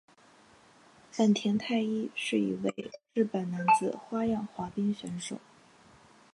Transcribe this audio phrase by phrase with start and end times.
[1.11, 5.39] 本田太一是一位日本男子花样滑冰选手。